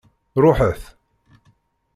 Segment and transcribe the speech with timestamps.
[0.43, 0.83] Ruḥet!